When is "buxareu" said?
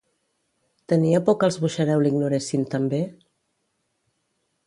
1.65-2.01